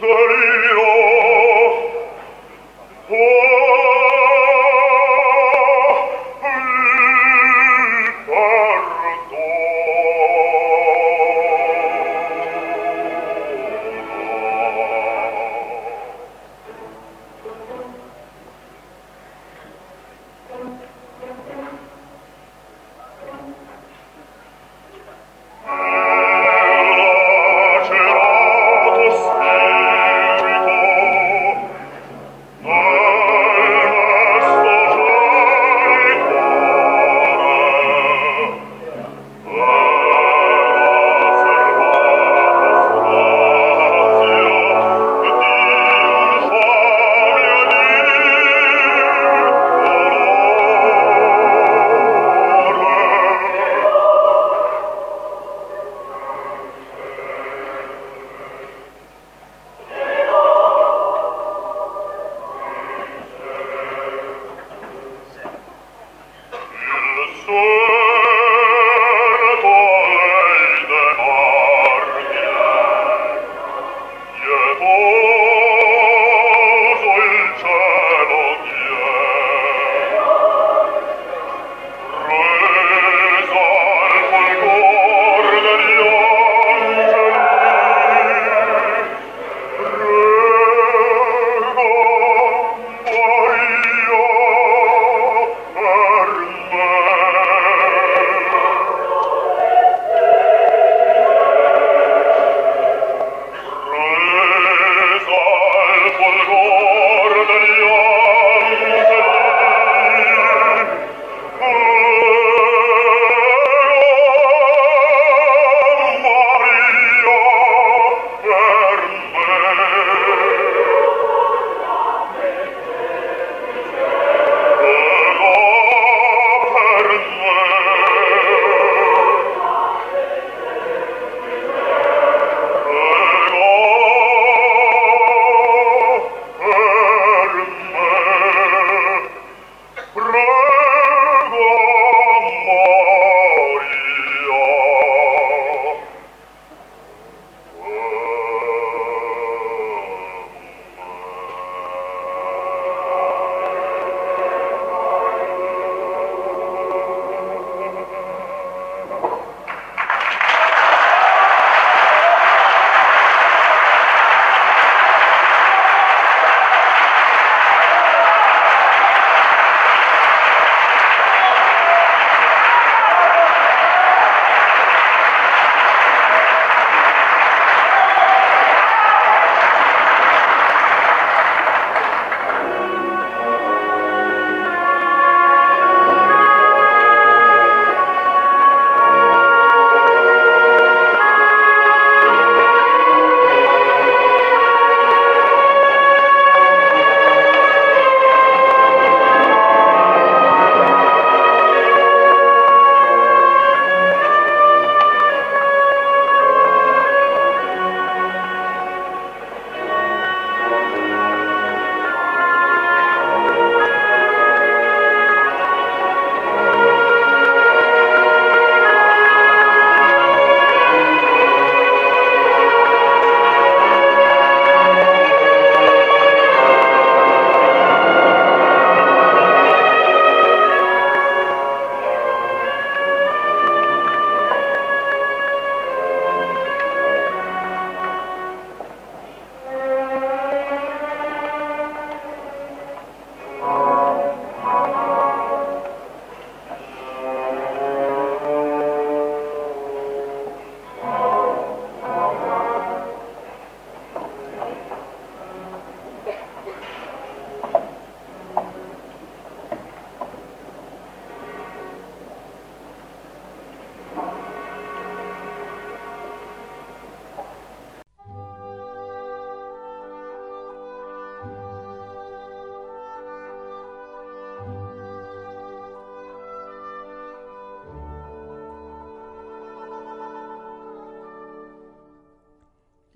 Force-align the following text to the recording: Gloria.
Gloria. 0.00 0.77